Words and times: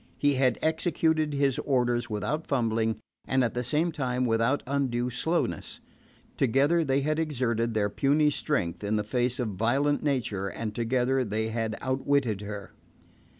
He 0.17 0.33
had 0.33 0.57
executed 0.63 1.31
his 1.33 1.59
orders 1.59 2.09
without 2.09 2.47
fumbling, 2.47 2.97
and 3.27 3.43
at 3.43 3.53
the 3.53 3.63
same 3.63 3.91
time 3.91 4.25
without 4.25 4.63
undue 4.65 5.11
slowness. 5.11 5.79
Together 6.37 6.83
they 6.83 7.01
had 7.01 7.19
exerted 7.19 7.75
their 7.75 7.87
puny 7.87 8.31
strength 8.31 8.83
in 8.83 8.95
the 8.95 9.03
face 9.03 9.39
of 9.39 9.49
violent 9.49 10.01
nature, 10.01 10.47
and 10.47 10.73
together 10.73 11.23
they 11.23 11.49
had 11.49 11.77
outwitted 11.81 12.41
her. 12.41 12.71